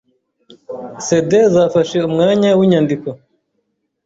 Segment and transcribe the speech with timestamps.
[1.05, 3.09] CD zafashe umwanya winyandiko.